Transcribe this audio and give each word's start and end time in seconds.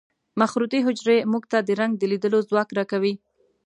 مخروطي 0.39 0.79
حجرې 0.87 1.17
موږ 1.31 1.43
ته 1.51 1.57
د 1.67 1.69
رنګ 1.79 1.93
د 1.97 2.03
لیدلو 2.11 2.39
ځواک 2.49 2.69
را 2.77 2.83
کوي. 2.91 3.13